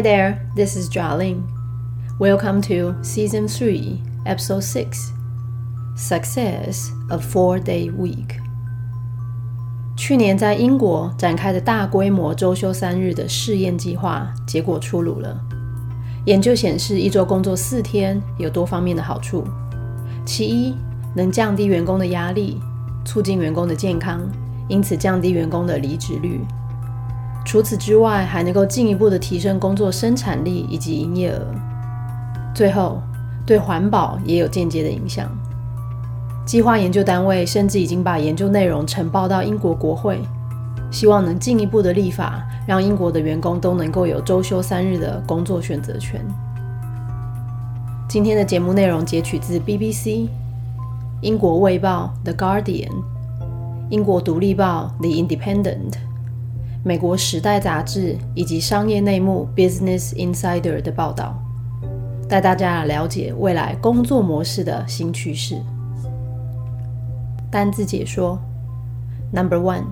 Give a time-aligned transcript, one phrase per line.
[0.00, 1.42] Hi there, this is Jialing.
[2.18, 5.12] Welcome to Season 3, Episode 6
[5.94, 8.40] Success of Four Day Week.
[9.98, 15.38] 去年在英国展开的大规模周休三日的试验计划结果出炉了。
[16.24, 19.44] 研究显示，一周工作四天有多方面的好处。
[20.24, 20.74] 其一，
[21.14, 22.58] 能降低员工的压力，
[23.04, 24.22] 促进员工的健康，
[24.66, 26.40] 因此降低员工的离职率。
[27.44, 31.46] 除此之外，还能够进一步的提升工作生产力以及营业额。
[32.54, 33.02] 最后，
[33.46, 35.28] 对环保也有间接的影响。
[36.44, 40.20] 计划研究单位甚至已经把研究内容呈报到英国国会，
[40.90, 46.24] 希望能进一步的立法，让英国的员工都能够有周休三日的工作选择权。
[48.08, 50.28] 今天的节目内容截取自 BBC、
[51.20, 52.88] 英国卫报《The Guardian》、
[53.88, 55.90] 英国独立报《The Independent》。
[56.82, 61.38] 美国《时代》杂志以及商业内幕《Business Insider》的报道，
[62.26, 65.60] 带大家了解未来工作模式的新趋势。
[67.50, 68.40] 单字解说
[69.30, 69.84] ：Number one，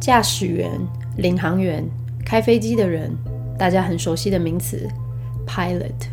[0.00, 0.70] 驾驶员、
[1.18, 1.84] 领航员、
[2.24, 3.14] 开飞机的人，
[3.58, 4.88] 大家很熟悉的名词
[5.46, 6.06] ，pilot，pilot。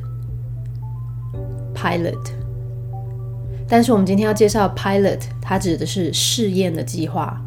[3.66, 7.42] 但是我们今天要介绍 pilot，它指的是试验的计划，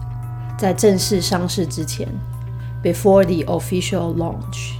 [0.58, 2.08] 在正式上市之前
[2.84, 4.74] ，before the official launch。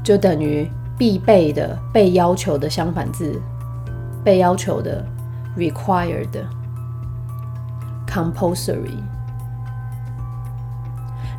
[0.04, 3.40] 就等于必备的、被要求的相反字，
[4.24, 5.06] 被要求的
[5.56, 6.28] required
[8.08, 8.98] compulsory。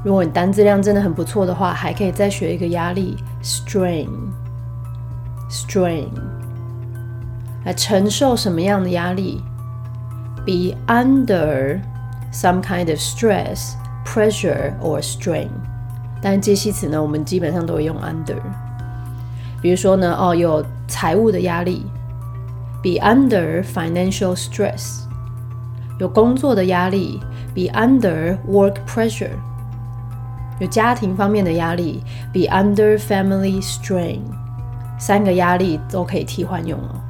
[0.04, 4.08] 如果你单字量真的很不错的话，还可以再学一个压力 strain
[5.48, 6.08] strain。
[7.67, 9.43] 来承受什么样的压力
[10.45, 11.81] ？Be under
[12.31, 13.73] some kind of stress,
[14.05, 15.49] pressure or strain。
[16.21, 18.37] 但介系词呢，我们基本上都会用 under。
[19.61, 21.85] 比如说呢，哦，有财务的压力
[22.81, 25.01] ，be under financial stress。
[25.99, 27.19] 有工作的压力
[27.53, 29.35] ，be under work pressure。
[30.61, 34.21] 有家庭方面的压力，be under family strain。
[34.97, 37.01] 三个压力都可以替换用哦。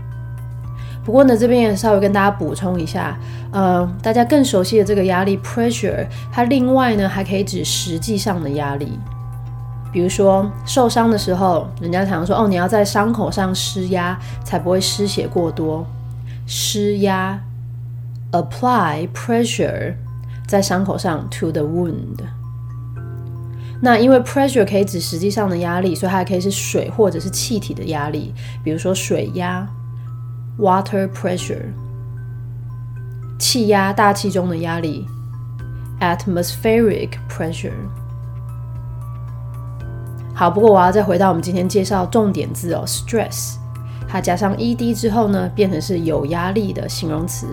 [1.07, 3.18] 不过呢，这边也稍微跟大家补充一下，
[3.54, 9.00] 呃，大家更熟悉的这个压力 pressure，它另外呢还可以指实际上的压力。
[9.89, 15.88] 比如说受伤的时候，人家常说哦，你要在伤口上施压，才不会失血过多。
[16.45, 17.39] 施压
[18.33, 19.94] ，apply pressure，
[20.45, 22.18] 在伤口上 to the wound。
[23.81, 29.65] 那因为 pressure 可以指实际上的压力，所以它还可以是水或者是气体的压力，比如说水压。
[30.59, 31.73] Water pressure，
[33.38, 35.06] 气压，大气中的压力。
[36.00, 37.73] Atmospheric pressure。
[40.35, 43.55] 好，不过我要再回到我们今天介绍重点字哦，stress，
[44.09, 47.47] 它加上 ed 之后呢，变成是有压力的形容词，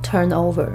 [0.03, 0.69] ，turnover。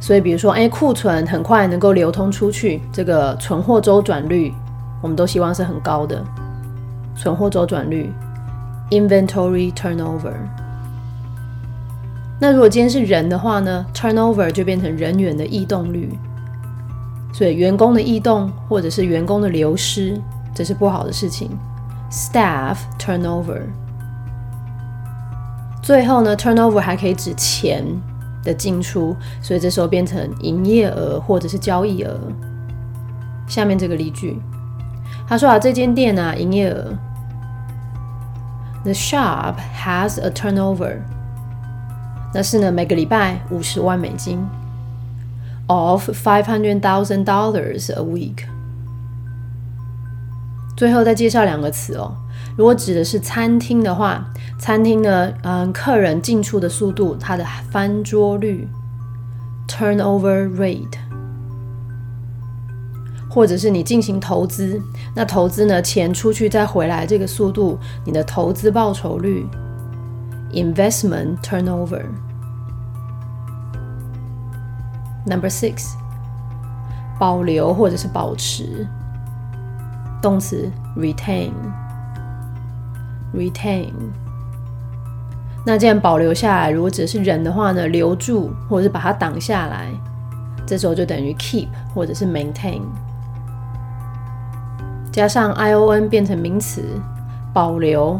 [0.00, 4.52] 所以比如说，哎，库存很快能够流通出去，这个存货周转率，
[5.02, 6.24] 我们都希望是很高的。
[7.16, 8.10] 存货周转率
[8.90, 10.32] ，inventory turnover。
[12.40, 16.18] 那如果今天是人的话呢，turnover 就变成人员的异动率。
[17.32, 20.20] 所以员工的异动或者是员工的流失，
[20.54, 21.50] 这是不好的事情。
[22.10, 23.62] Staff turnover。
[25.82, 27.84] 最后呢，turnover 还可以指钱
[28.42, 32.18] 的进出，所以这时候变成营业额或者是交易额。
[33.48, 34.40] 下面这个例句，
[35.26, 36.92] 他说啊，这间店啊，营业额
[38.82, 40.98] ，The shop has a turnover。
[42.32, 44.38] 那是呢，每个礼拜五十万美金。
[45.70, 48.44] Of five hundred thousand dollars a week。
[50.76, 52.12] 最后再介绍两个词哦。
[52.56, 54.26] 如果指的是餐厅的话，
[54.58, 58.66] 餐厅呢，嗯，客人进出的速度，它的翻桌率
[59.68, 60.98] （turnover rate），
[63.30, 64.80] 或者是你进行投资，
[65.14, 69.46] 那投资呢，钱出去再回来这个速度，你的投资报酬率
[70.52, 72.02] （investment turnover）。
[75.26, 75.94] Number six，
[77.18, 78.88] 保留或者是保持，
[80.22, 83.92] 动词 retain，retain。
[85.66, 89.90] 那既然保留下来，如果只是人的话呢，留住或者是把它挡下来，
[90.66, 92.80] 这时候就等于 keep 或者是 maintain。
[95.12, 96.82] 加上 ion 变成名词，
[97.52, 98.18] 保留，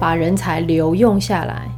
[0.00, 1.68] 把人才留用下来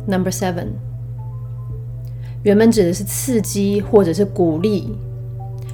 [0.08, 0.68] Number seven，
[2.44, 4.98] 原本指的是刺激或者是鼓励、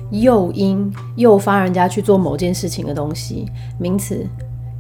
[0.10, 3.46] 诱因、诱发人家去做某件事情的东西，
[3.78, 4.26] 名词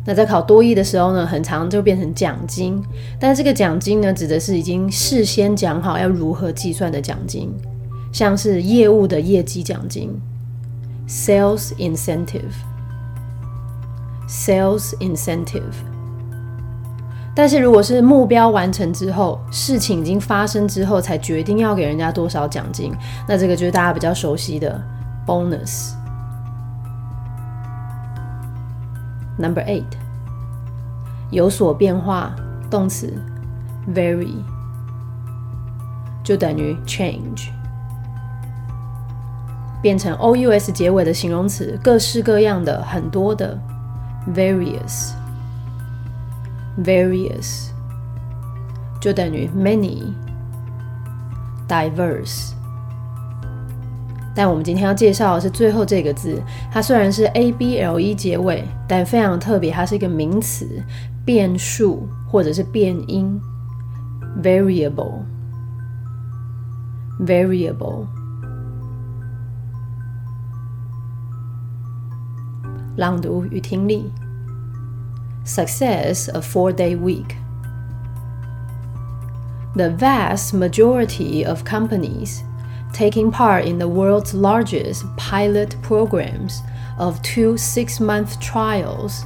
[0.05, 2.83] 那在考多义的时候呢，很常就变成奖金，
[3.17, 7.49] 但这个奖金呢，指的是已经事先讲好要如何计算的奖金，
[8.11, 10.11] 像是业务的业绩奖金
[11.07, 12.51] ，sales incentive。
[14.33, 15.75] Sales incentive，
[17.35, 22.91] 但是如果是目标完成之后，事情已经发生之后，才决定要给人家多少奖金，
[23.27, 24.81] 那这个就是大家比较熟悉的
[25.27, 25.91] bonus。
[29.37, 29.85] Number eight，
[31.29, 32.35] 有所变化，
[32.71, 33.13] 动词
[33.93, 34.33] vary
[36.23, 37.49] 就等于 change，
[39.79, 43.55] 变成 ous 结尾的形容词，各式各样的，很多的。
[44.27, 45.11] Various
[46.83, 47.69] various
[49.01, 50.13] 就等于 many。
[51.67, 52.51] diverse。
[54.35, 60.83] 但我们今天要介绍的是最后这个字，它虽然是 a b l e 结尾，但非常特别，它是一个名词，
[61.23, 63.39] 变数或者是变音
[64.43, 65.21] ，variable。
[67.21, 68.05] variable。
[72.96, 74.10] 朗读与听力。
[75.44, 77.36] Success a four-day week.
[79.74, 82.42] The vast majority of companies
[82.92, 86.60] taking part in the world's largest pilot programs
[86.98, 89.24] of two six month trials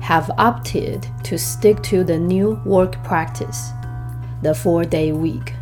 [0.00, 3.70] have opted to stick to the new work practice,
[4.42, 5.52] the four day week.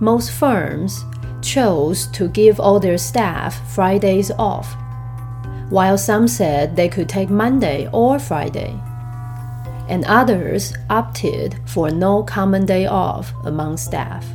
[0.00, 1.04] Most firms
[1.45, 4.75] chose to give all their staff Fridays off
[5.69, 8.79] while some said they could take Monday or Friday,
[9.89, 14.25] and others opted for no common day off among staff.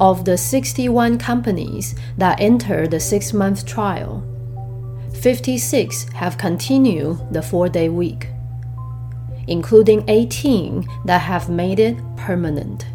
[0.00, 4.22] Of the 61 companies that entered the six month trial,
[5.14, 8.28] 56 have continued the four day week,
[9.46, 12.86] including 18 that have made it permanent.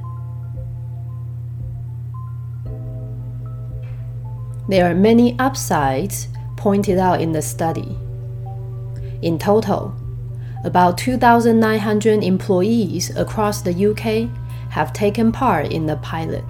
[4.67, 7.97] There are many upsides pointed out in the study.
[9.21, 9.95] In total,
[10.63, 14.29] about 2,900 employees across the UK
[14.69, 16.45] have taken part in the pilot.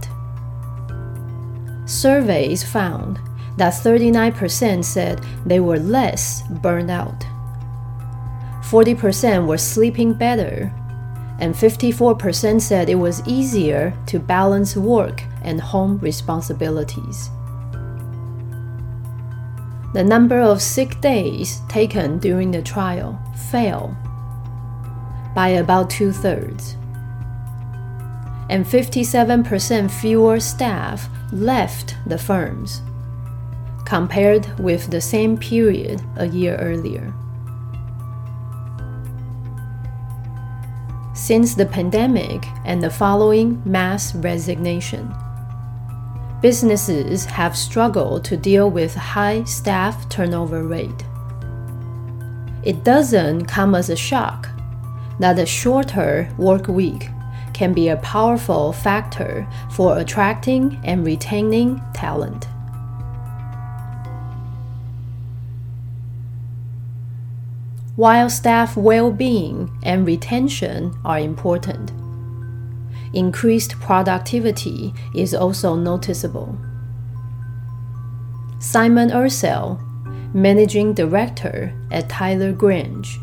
[1.85, 3.19] Surveys found
[3.57, 7.25] that 39% said they were less burned out,
[8.69, 10.73] 40% were sleeping better,
[11.39, 17.29] and 54% said it was easier to balance work and home responsibilities
[19.93, 23.97] the number of sick days taken during the trial fell
[25.33, 26.75] by about two thirds,
[28.49, 32.81] and 57% fewer staff left the firms
[33.85, 37.11] compared with the same period a year earlier.
[41.29, 45.13] Since the pandemic and the following mass resignation,
[46.41, 51.05] businesses have struggled to deal with high staff turnover rate.
[52.63, 54.49] It doesn't come as a shock
[55.19, 57.09] that a shorter work week
[57.53, 62.47] can be a powerful factor for attracting and retaining talent.
[67.99, 71.91] While staff well being and retention are important,
[73.13, 76.57] increased productivity is also noticeable.
[78.61, 79.81] Simon Ursell,
[80.33, 83.19] managing director at Tyler Grange,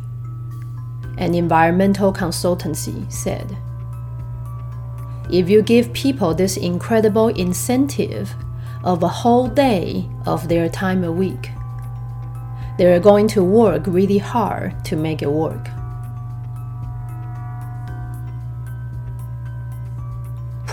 [1.17, 3.57] an environmental consultancy, said
[5.33, 8.35] If you give people this incredible incentive
[8.85, 11.49] of a whole day of their time a week,
[12.79, 15.69] they're going to work really hard to make it work.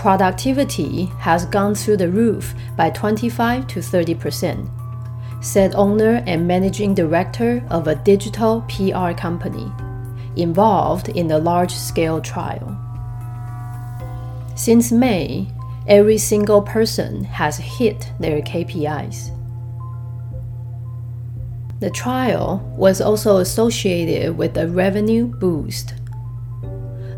[0.04, 4.68] productivity has gone through the roof by 25 to 30 percent,
[5.40, 9.72] said owner and managing director of a digital PR company
[10.36, 12.78] involved in the large scale trial.
[14.54, 15.48] Since May,
[15.86, 19.33] every single person has hit their KPIs.
[21.80, 25.94] The trial was also associated with a revenue boost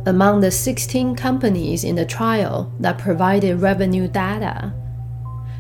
[0.07, 4.73] among the 16 companies in the trial that provided revenue data,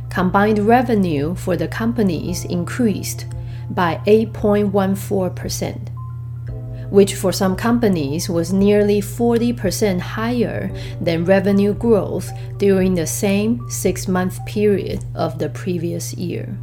[0.09, 3.27] combined revenue for the companies increased
[3.71, 5.89] by 8.14%,
[6.91, 14.07] which for some companies was nearly 40% higher than revenue growth during the same six
[14.07, 16.57] month period of the previous year.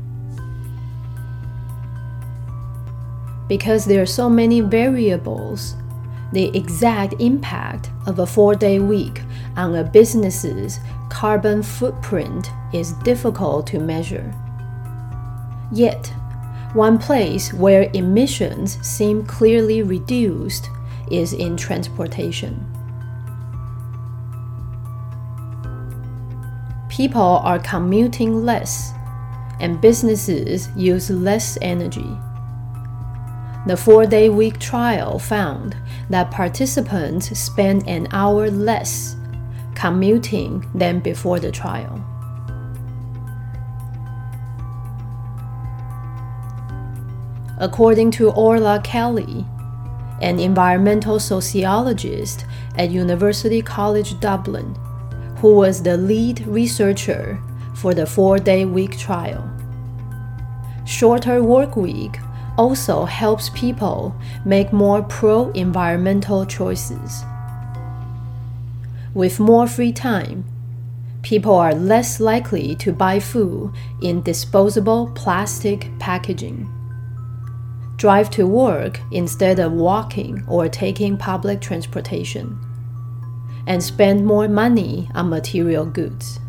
[3.47, 5.75] Because there are so many variables,
[6.31, 9.21] the exact impact of a four day week
[9.55, 14.33] on a business's carbon footprint is difficult to measure.
[15.71, 16.07] Yet,
[16.73, 20.69] one place where emissions seem clearly reduced
[21.11, 22.65] is in transportation.
[26.89, 28.91] People are commuting less,
[29.59, 32.17] and businesses use less energy.
[33.65, 35.75] The four day week trial found
[36.09, 39.15] that participants spent an hour less
[39.73, 42.03] commuting than before the trial.
[47.63, 49.45] according to Orla Kelly,
[50.21, 54.75] an environmental sociologist at University College Dublin,
[55.37, 57.41] who was the lead researcher
[57.75, 59.49] for the four day week trial.
[60.85, 62.17] Shorter work week
[62.57, 67.23] also helps people make more pro environmental choices.
[69.13, 70.45] With more free time,
[71.21, 76.69] people are less likely to buy food in disposable plastic packaging.
[77.95, 82.59] Drive to work instead of walking or taking public transportation.
[83.65, 86.39] And spend more money on material goods.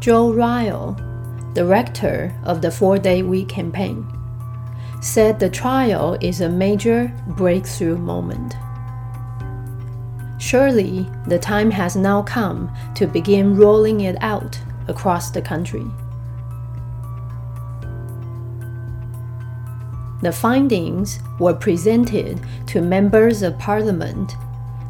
[0.00, 0.94] Joe Ryle,
[1.54, 4.06] director of the Four Day Week campaign,
[5.00, 8.56] said the trial is a major breakthrough moment.
[10.38, 15.86] Surely the time has now come to begin rolling it out across the country.
[20.22, 24.36] The findings were presented to members of parliament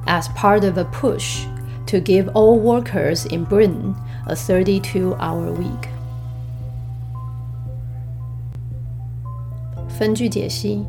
[0.06, 1.44] as part of a push
[1.86, 5.93] to give all workers in Britain a 32 hour week.
[9.94, 10.84] 分句解析。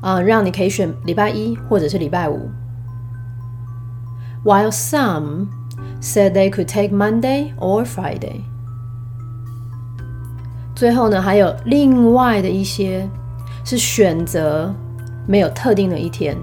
[0.00, 2.50] 啊，让你可以选礼拜一或者是礼拜五。
[4.44, 5.46] While some
[6.00, 8.40] said they could take Monday or Friday。
[10.76, 13.08] 最后呢，还有另外的一些
[13.64, 14.70] 是选择
[15.26, 16.36] 没有特定的一天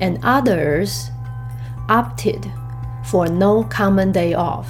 [0.00, 1.06] ，and others
[1.86, 2.40] opted
[3.04, 4.64] for no common day off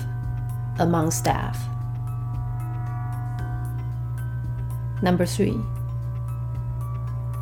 [0.76, 1.54] among staff.
[5.02, 5.56] Number three，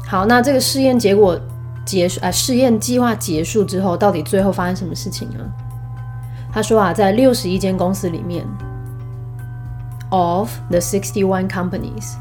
[0.06, 1.36] 好，那这个试验结果
[1.84, 5.38] 结束，啊，试验计划结束之后，到底最后发生什么事情呢？
[6.52, 8.46] 他说啊，在六十一间公司里面。
[10.11, 12.13] Of the sixty-one companies，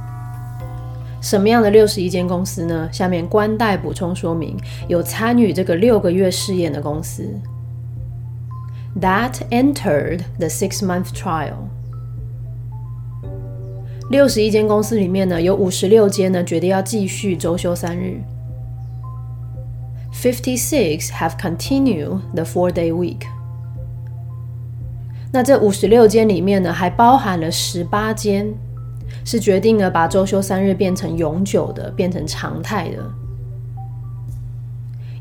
[1.20, 2.88] 什么样的六十一间公司呢？
[2.90, 4.56] 下面官带补充说明，
[4.88, 7.28] 有参与这个六个月试验的公司。
[9.00, 11.68] That entered the six-month trial。
[14.10, 18.20] 六十一间公司里面呢，有五十六间呢决定要继续周休三日。
[20.12, 23.26] Fifty-six have continued the four-day week。
[25.31, 28.51] 那这五十六间里面呢，还包含了十八间
[29.23, 32.97] 是决定了把周休三日变成永久的，变成常态的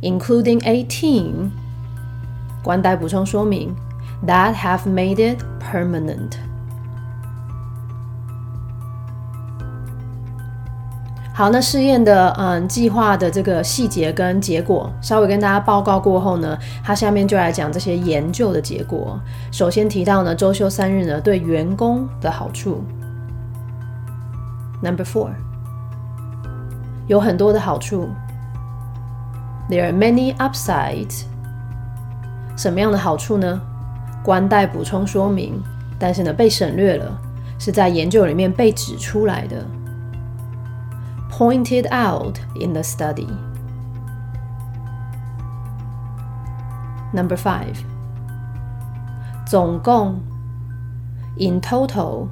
[0.01, 1.51] ，including eighteen。
[2.65, 3.75] 官代补充说明
[4.27, 6.48] ，that have made it permanent。
[11.39, 19.17] 好，那试验的嗯计划的这个细节跟结果，稍微跟大家报告过后呢，他下面就来讲这些研究的结果。
[19.53, 22.83] 首先提到呢，周休三日呢对员工的好处。
[24.83, 25.29] Number four，
[27.07, 28.09] 有很多的好处。
[29.71, 31.23] There are many upsides
[32.57, 33.61] 什么样的好处呢？
[34.25, 35.63] 官带补充说明，
[36.01, 37.17] 但是呢被省略了，
[37.61, 39.65] 是在研究里面被指出来的。
[41.38, 43.28] Pointed out in the study.
[47.14, 47.78] Number five.
[49.46, 50.20] 总共
[51.38, 52.28] in total，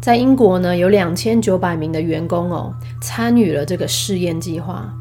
[0.00, 4.92] 在英国呢有两千九百名的员工哦参与了这个试验计划。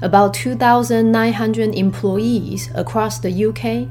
[0.00, 3.88] About 2,900 employees across the UK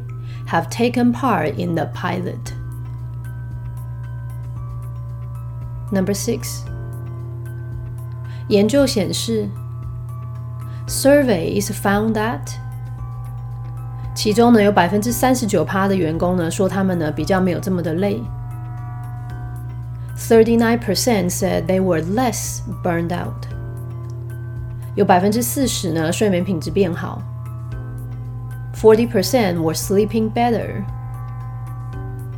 [0.47, 2.53] have taken part in the pilot.
[5.91, 6.63] Number six.
[8.48, 9.46] 研究显示
[10.86, 12.40] ，survey is found that
[14.14, 18.20] 其中呢有百分之三十九趴的员工呢说他们呢比较没有这么的累。
[20.16, 23.46] Thirty-nine percent said they were less burned out。
[24.96, 27.22] 有百分之四十呢睡眠品质变好。
[28.74, 30.82] Forty percent were sleeping better。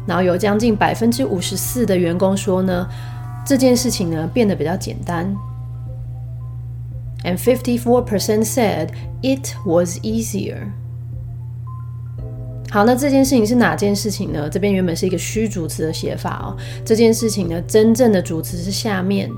[0.07, 2.89] 然后有将近百分之五十四的员工说呢
[3.47, 5.35] 这件事情呢变得比较简单。
[7.25, 8.91] And 54% said
[9.23, 10.69] it was easier.
[12.71, 14.49] 好，那这件事情是哪件事情呢？
[14.49, 16.57] 这边原本是一个虚主词的写法哦。
[16.85, 19.29] 这件事情呢，真正的主词是下面，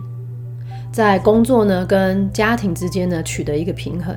[0.92, 4.14] 在工作呢跟家庭之间呢取得一个平衡。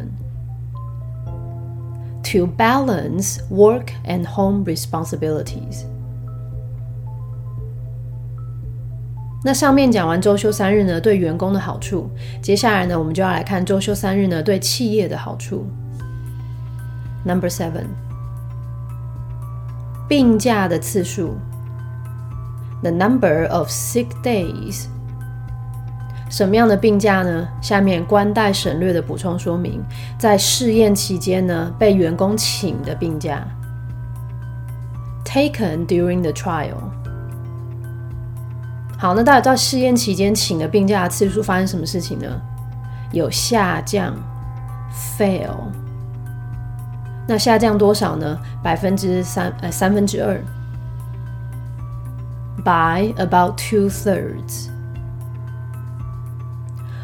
[2.33, 5.85] To balance work and home responsibilities.
[9.47, 12.09] 那上面讲完周休三日呢对员工的好处，
[12.41, 15.67] 接下来呢我们就要来看周休三日呢对企业的好处。
[17.23, 17.85] Number seven，
[20.09, 21.37] 病假的次数
[22.81, 24.85] ，the number of sick days。
[26.27, 27.47] 什么样的病假呢？
[27.61, 29.79] 下面官带省略的补充说明，
[30.17, 33.47] 在试验期间呢被员工请的病假
[35.23, 37.04] ，taken during the trial。
[38.97, 42.25] 好，那到底在试验期间请的病假次数发生什么事情呢？
[43.11, 44.15] 有下降
[45.17, 45.55] ，fail。
[47.27, 48.37] 那下降多少呢？
[48.63, 50.39] 百分之三，呃，三分之二
[52.63, 54.69] ，by about two thirds。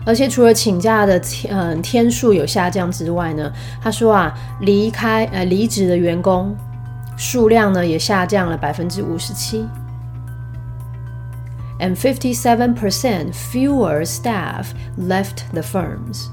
[0.05, 3.51] 而且除了请假的天，嗯，天数有下降之外呢，
[3.81, 6.55] 他说啊，离开，呃，离职的员工
[7.17, 9.67] 数量呢也下降了百分之五十七。
[11.80, 16.28] and 57% fewer staff left the firms.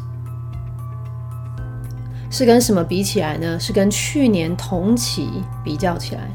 [2.31, 3.59] 是跟什么比起来呢？
[3.59, 5.29] 是跟去年同期
[5.63, 6.29] 比较起来。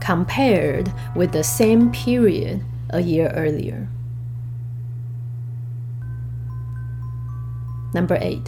[0.00, 0.86] Compared
[1.16, 3.86] with the same period a year earlier.
[7.92, 8.44] Number eight.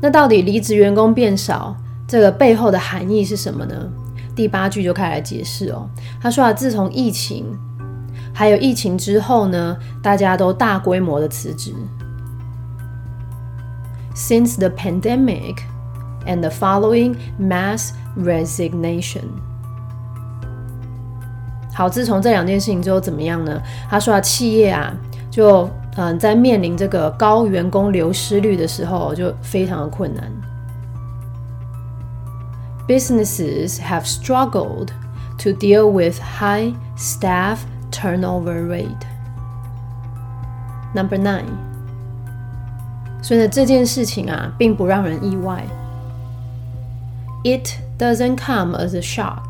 [0.00, 1.76] 那到底离职员工变少，
[2.08, 3.90] 这个背后的含义是什么呢？
[4.37, 5.89] 第八句就开始来解释哦。
[6.21, 7.43] 他说啊，自从疫情，
[8.31, 11.73] 还有疫情之后呢，大家都大规模的辞职。
[14.15, 15.57] Since the pandemic
[16.27, 19.25] and the following mass resignation。
[21.73, 23.59] 好，自从这两件事情之后怎么样呢？
[23.89, 24.93] 他说啊，企业啊，
[25.31, 30.31] 就嗯，在面临这个高员工流失率的时候，就非常的困难。
[32.87, 34.91] Businesses have struggled
[35.39, 37.59] to deal with high staff
[37.91, 39.05] turnover rate.
[40.95, 41.45] Number nine，
[43.21, 45.65] 所以呢这件事情啊，并不让人意外。
[47.43, 47.69] It
[47.99, 49.49] doesn't come as a shock。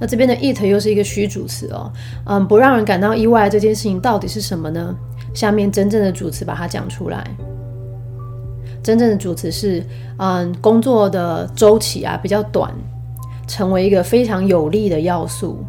[0.00, 1.92] 那这边的 it 又是一个虚主词哦，
[2.24, 4.94] 嗯，不让人感到意外这件事情到底是什么呢？
[5.32, 7.24] 下面真正的主词把它讲出来。
[8.84, 9.82] 真正的主词是，
[10.18, 12.70] 嗯，工作的周期啊比较短，
[13.48, 15.64] 成为一个非常有利的要素。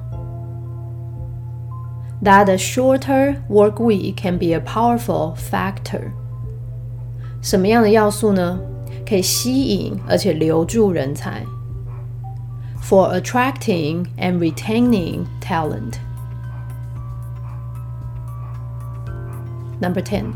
[2.22, 6.12] That a shorter work week can be a powerful factor。
[7.42, 8.60] 什么样的要素呢？
[9.08, 11.44] 可以吸引而且留住人才。
[12.82, 15.94] For attracting and retaining talent.
[19.80, 20.34] Number ten.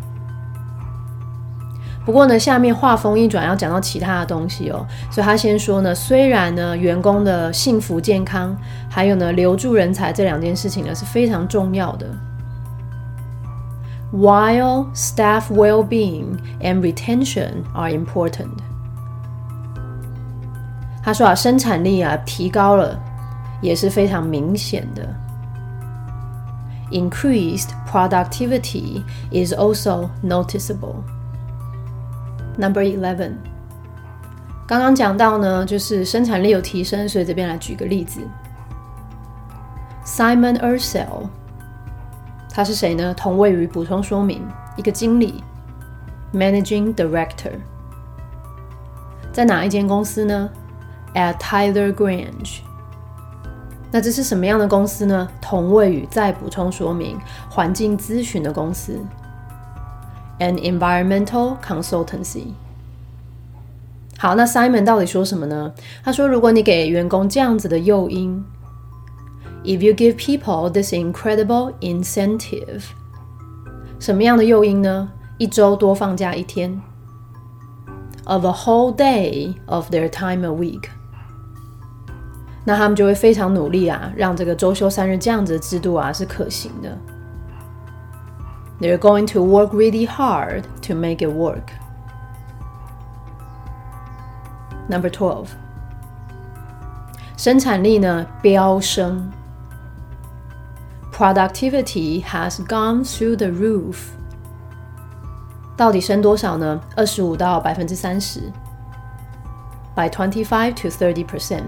[2.10, 4.84] 不过呢，下面话锋一转，要讲到其他的东西哦。
[5.12, 8.58] 所以他先说呢，虽然呢，员工的幸福健康，
[8.90, 12.08] 还有呢，留住人才这两件事情呢是非常重要的。
[14.12, 18.58] While staff well-being and retention are important，
[21.04, 23.00] 他说啊，生产力啊提高了，
[23.62, 25.08] 也是非常明显的。
[26.90, 31.04] Increased productivity is also noticeable.
[32.60, 33.36] Number eleven，
[34.68, 38.20] 刚刚讲到呢，就是生产力有提升，所以这边来举个例子
[40.06, 41.30] ，Simon Ursell，
[42.52, 43.14] 他是谁呢？
[43.14, 44.46] 同位于补充说明，
[44.76, 45.42] 一个经理
[46.34, 47.54] ，Managing Director，
[49.32, 50.50] 在哪一间公司呢
[51.14, 52.60] ？At Tyler Grange。
[53.90, 55.30] 那这是什么样的公司呢？
[55.40, 57.18] 同位于再补充说明，
[57.50, 59.00] 环境咨询的公司
[60.40, 62.48] ，an environmental consultancy。
[64.18, 65.72] 好，那 Simon 到底说什么呢？
[66.04, 68.44] 他说，如果你给员工这样子的诱因
[69.64, 72.84] ，if you give people this incredible incentive，
[74.00, 75.10] 什么样的诱因呢？
[75.38, 76.82] 一周多放假一天
[78.26, 80.90] ，of a whole day of their time a week。
[82.66, 86.98] 那他们就会非常努力啊，让这个周休三日这样子的制度啊是可行的。
[88.81, 91.73] They're going to work really hard to make it work.
[94.89, 95.49] Number twelve，
[97.37, 99.31] 生产力呢飙升，
[101.13, 103.97] productivity has gone through the roof。
[105.77, 106.81] 到底升多少呢？
[106.97, 108.41] 二十五到百分之三十，
[109.97, 111.65] by twenty five to thirty percent。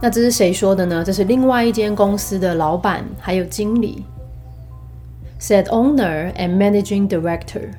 [0.00, 1.04] 那这是谁说的呢？
[1.04, 4.04] 这是另外一间公司的老板还有经理
[5.40, 7.70] ，said owner and managing director。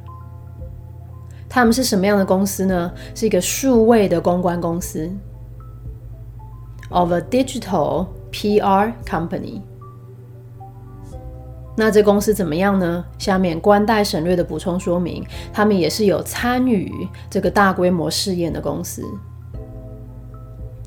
[1.49, 2.91] 他们是什么样的公司呢？
[3.13, 5.09] 是一个数位的公关公司，
[6.89, 9.61] of a digital PR company。
[11.77, 13.05] 那这公司怎么样呢？
[13.17, 16.91] 下面官代省略的补充说明，他们也是有参与
[17.29, 19.03] 这个大规模试验的公司。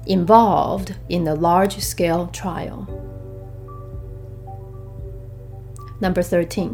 [0.08, 2.86] involved in a large scale trial.
[6.03, 6.69] Number thirteen，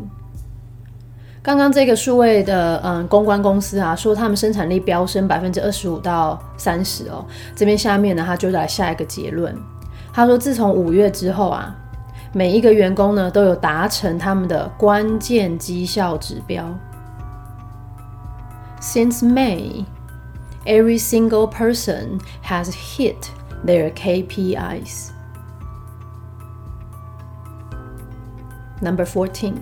[1.43, 7.23] 刚刚这个数位的嗯公关公司啊，说他们生产力飙升百分之二十五到三十哦。
[7.55, 9.55] 这边下面呢，他就来下一个结论。
[10.11, 11.75] 他说，自从五月之后啊，
[12.33, 16.65] 每一个员工呢都有达成他们的关键绩效指标。
[18.81, 19.85] Since May
[20.65, 23.29] every single person has hit
[23.63, 25.09] their KPIs.
[28.81, 29.55] Number fourteen，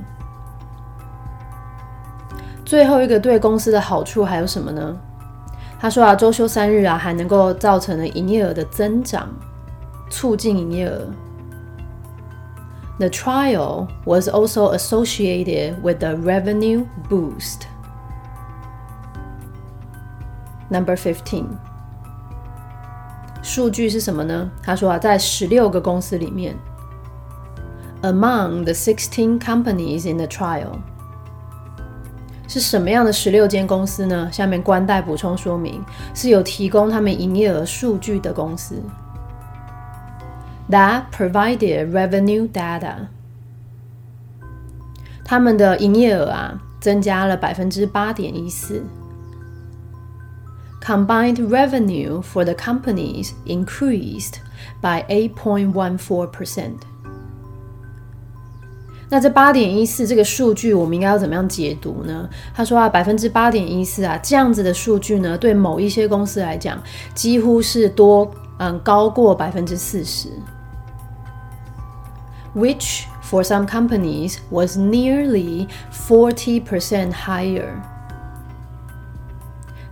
[2.64, 4.96] 最后一个对公司的好处还有什么呢？
[5.80, 9.30] 他说啊，周休三日啊，还能够造成了营业额的增长，
[10.10, 11.08] 促进营业额。
[13.00, 17.62] The trial was also associated with a revenue boost.
[20.70, 21.46] Number fifteen，
[23.44, 24.50] 数据是什么呢？
[24.64, 26.56] 他说啊，在十六个公司里面
[28.03, 30.79] ，among the sixteen companies in the trial，
[32.49, 34.29] 是什么样的十六间公司呢？
[34.33, 35.83] 下面官代补充说明，
[36.15, 38.83] 是有提供他们营业额数据的公司，
[40.71, 42.95] that provided revenue data，
[45.25, 48.85] 他们的营业额啊，增加了百分之八点一四。
[50.85, 54.41] combined revenue for the companies increased
[54.81, 56.73] by 8.14%。
[59.10, 62.30] 那这八点一四这个数据，我们应该要怎么样解读呢？
[62.54, 66.78] 他说啊，百分之八点一四啊，这样子的数据呢，对某一些公司来讲，
[67.16, 70.28] 几乎是多嗯高过百分之四十
[72.54, 77.70] ，which for some companies was nearly forty percent higher。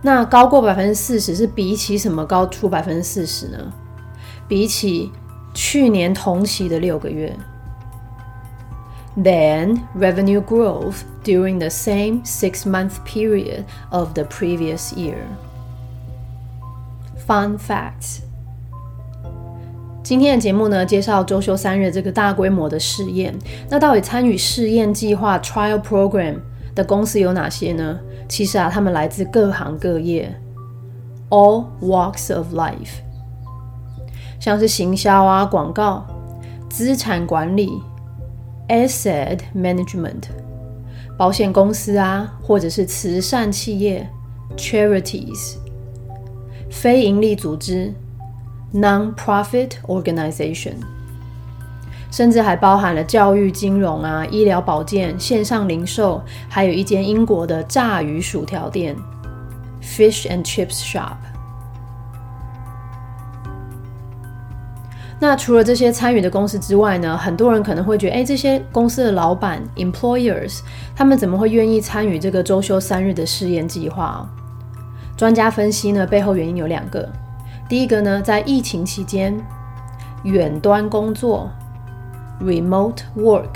[0.02, 3.72] 那高过百分之四十是比起什么高出百分之四十呢？
[4.46, 5.10] 比起
[5.54, 7.34] 去年同期的六个月。
[9.17, 15.17] Then revenue growth during the same six-month period of the previous year.
[17.27, 18.21] Fun facts.
[20.03, 23.37] 今天的节目呢，介绍周休三日这个大规模的试验。
[23.69, 26.39] 那到底参与试验计划 （trial program）
[26.73, 27.99] 的公司有哪些呢？
[28.27, 30.33] 其实啊，他们来自各行各业，
[31.29, 33.01] all walks of life，
[34.39, 36.05] 像是行销啊、广告、
[36.69, 37.71] 资产管理
[38.68, 40.24] （asset management）、
[41.16, 44.08] 保险公司啊，或者是慈善企业
[44.56, 45.56] （charities）、
[46.70, 47.92] 非营利组织
[48.74, 50.74] （non-profit organization）。
[52.10, 58.96] 甚至还包含了教育、金融啊、医疗保健、线上零售，还有一间英国的炸鱼薯条店
[59.82, 61.16] （Fish and Chips Shop）。
[65.18, 70.60] 那除了这些参与的公司之外呢，很多人可能会觉得，哎，这些公司的老板 （employers）
[70.94, 74.28] 他们怎么会愿意参与这个周休三日的试验计划？
[75.16, 77.08] 专家分析呢，背后原因有两个。
[77.66, 79.34] 第一个呢，在疫情期间，
[80.24, 81.50] 远端工作
[82.42, 83.54] （remote work）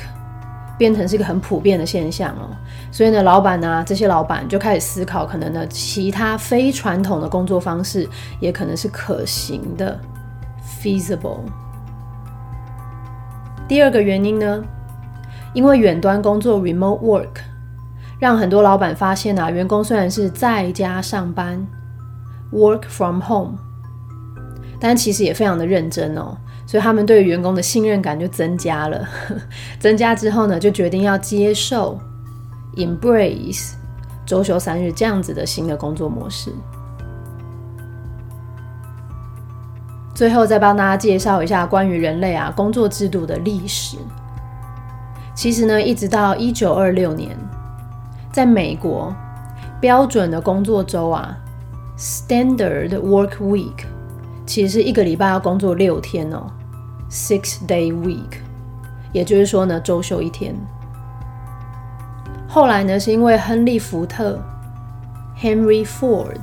[0.79, 2.49] 变成是一个很普遍的现象哦，
[2.91, 8.09] 所以呢，老板呢，这些老板就开始思考，可能呢，其他非传统的工作方式
[8.41, 10.01] 也可能是可行的
[10.81, 11.41] （feasible）。
[13.69, 14.65] 第二个原因呢，
[15.55, 17.41] 因为远端工作 （remote work）
[18.19, 21.67] 让很多老板发现啊，员工虽然是在家上班
[22.53, 23.59] （work from home）。
[24.83, 26.35] 但其实也非常的认真哦，
[26.67, 29.07] 所以他们对员工的信任感就增加了。
[29.79, 32.01] 增加之后呢，就决定要接受
[32.77, 33.73] embrace
[34.25, 36.51] 周休三日这样子的新的工作模式。
[40.21, 43.97] 最后再帮大家介绍一下关于人类啊工作制度的历史。
[45.35, 47.35] 其实呢，一直到一九二六年，
[48.31, 49.17] 在美国
[49.81, 51.35] 标准的工作周啊
[51.97, 53.87] （Standard Work Week）。
[54.45, 56.49] 其实是一个礼拜要工作六天哦
[57.11, 58.41] ，six day week，
[59.15, 60.55] 也就是说呢，周休一天。
[62.47, 64.39] 后来呢，是因为亨利·福特
[65.41, 66.41] （Henry Ford），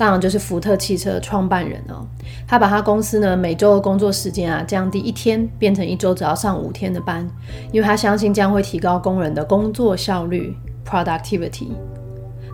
[0.00, 2.06] 当然就是福特汽车创办人哦，
[2.48, 7.28] 他把他公司呢每周的工作时间啊降低一天，变成一周只要上五天的班，
[7.70, 11.72] 因为他相信这样会提高工人的工作效率 （productivity）。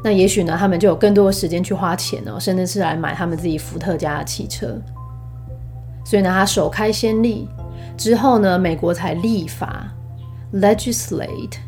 [0.02, 4.76] 那也许呢，他们就有更多的时间去花钱哦，甚至是来买他们自己福特家的汽车。
[6.04, 7.48] 所以呢，他首开先例
[7.96, 9.86] 之后呢，美国才立法
[10.52, 11.58] （legislate），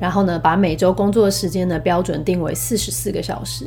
[0.00, 3.64] 然后呢，把每周工作的时间呢标准定为四十四个小时。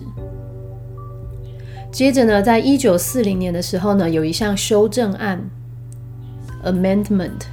[1.93, 5.39] 接着呢，在一九四零年的时候呢，有一项修正案
[6.65, 7.43] （amendment）。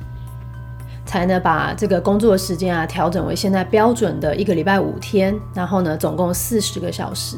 [1.04, 7.36] 才呢把这个工作时间啊调整为现在标准的一个礼拜五天，然后呢总共四十个小时。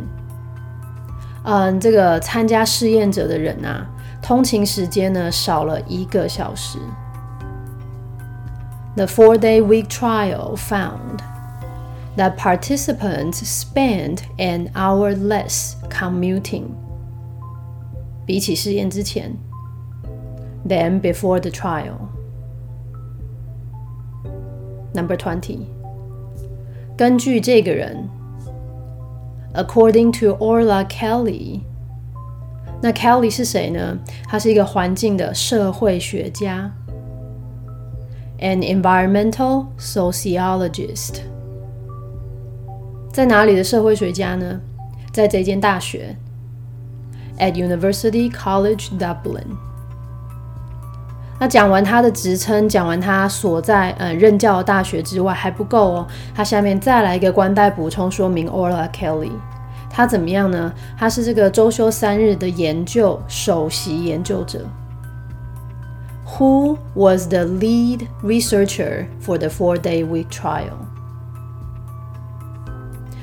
[1.44, 3.86] 嗯，这个参加试验者的人啊，
[4.22, 6.80] 通勤时间呢少了一个小时。
[8.99, 11.21] The four day week trial found
[12.17, 16.67] that participants spent an hour less commuting
[18.25, 19.37] 比起试验之前
[20.69, 21.97] than before the trial.
[24.95, 25.67] Number 20.
[26.97, 28.09] 根据这个人，
[29.55, 31.63] According to Orla Kelly，
[32.81, 33.99] 那 Kelly 是谁呢？
[34.29, 36.73] 他是一个环境的社会学家。
[38.42, 41.16] An environmental sociologist，
[43.12, 44.60] 在哪里的社会学家呢？
[45.12, 46.16] 在这间大学
[47.40, 49.46] ，at University College Dublin。
[51.40, 59.32] 那讲完他的职称，讲完他所在呃任教的大学之外还不够哦，他下面再来一个官带补充说明 Ola Kelly，
[59.90, 60.74] 他怎么样呢？
[60.98, 64.66] 他是这个周休三日的研究首席研究者。
[66.39, 70.73] Who was the lead researcher for the four-day week trial？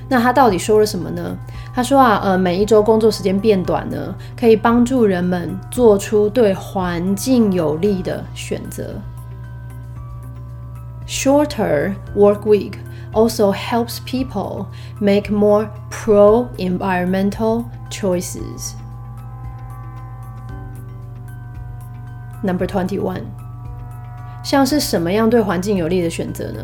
[0.08, 1.38] 那他到底说了什么呢？
[1.74, 8.96] 他说啊，呃，每一周工作时间变短呢，可以帮助人们做出对环境有利的选择。
[11.08, 12.74] Shorter work week
[13.14, 14.68] also helps people
[15.00, 18.76] make more pro-environmental choices.
[22.43, 23.23] Number twenty-one.
[24.45, 26.61] 像是什么样对环境有利的选择呢？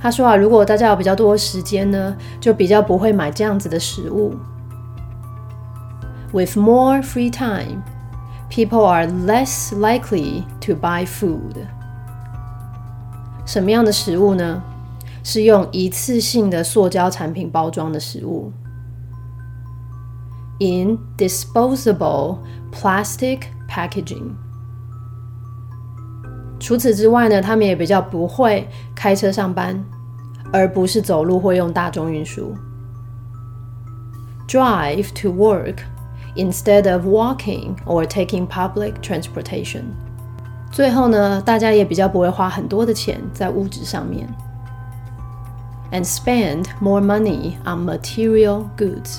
[0.00, 4.34] 他说啊，如果大家有比较多时间呢，就比较不会买这样子的食物。
[6.32, 7.82] With more free time,
[8.50, 11.66] people are less likely to buy food.
[13.44, 14.62] 什么样的食物呢？
[15.22, 18.52] 是用一次性的塑胶产品包装的食物。
[20.58, 22.38] In disposable
[22.72, 24.36] plastic packaging.
[26.58, 29.84] 除此之外呢，他们也比较不会开车上班，
[30.52, 32.54] 而不是走路或用大众运输。
[34.48, 35.78] Drive to work
[36.34, 39.82] instead of walking or taking public transportation。
[40.70, 44.28] 最后呢，大家也比较不会花很多的钱在物质上面。
[45.92, 49.18] And spend more money on material goods。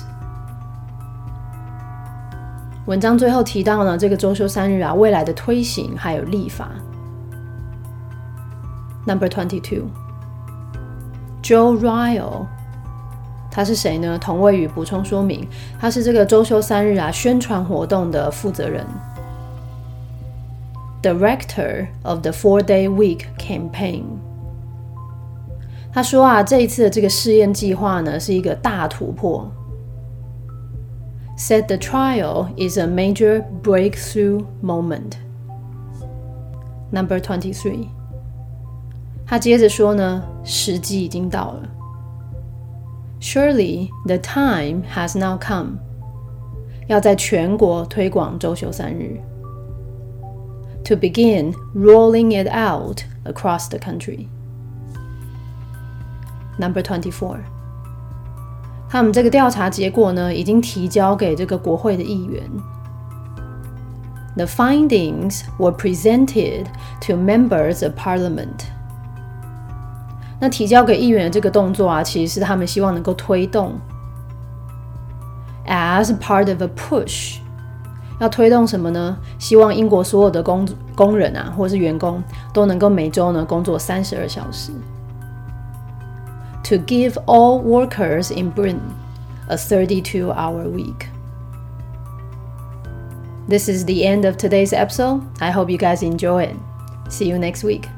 [2.86, 6.68] 文章最后提到呢，这个周休三日啊，未来的推行还有立法。
[9.07, 9.87] Number twenty-two,
[11.41, 12.47] Joe Ryle，
[13.51, 14.17] 他是谁呢？
[14.17, 15.47] 同位语补充说明，
[15.79, 18.85] 他是这个周休三日啊宣传活动的负责人，
[21.01, 24.03] Director of the Four Day Week Campaign。
[25.91, 29.51] 他说啊，这一次的这个试验计划呢是一个大突破。
[31.37, 35.17] Said the trial is a major breakthrough moment.
[36.91, 37.89] Number twenty-three.
[39.27, 41.69] 他接着说呢，时机已经到了。
[43.21, 45.77] Surely the time has now come，
[46.87, 49.19] 要在全国推广周休三日。
[50.85, 54.27] To begin rolling it out across the country.
[56.59, 57.37] Number twenty-four，
[58.89, 62.43] 他们这个调查结果呢，已经提交给这个国会的议员。
[64.35, 66.65] The findings were presented
[67.07, 68.65] to members of parliament.
[70.40, 73.74] 那提交给议员的这个动作啊，其实是他们希望能够推动
[75.66, 77.38] ，as part of a push，
[78.20, 79.16] 要推动什么呢？
[79.38, 82.22] 希望英国所有的工工人啊，或者是员工
[82.52, 84.70] 都能够每周呢工作三十二小时
[86.62, 88.78] ，to give all workers in Britain
[89.48, 91.06] a thirty-two hour week.
[93.48, 95.22] This is the end of today's episode.
[95.40, 96.56] I hope you guys enjoy it.
[97.08, 97.88] See you next week.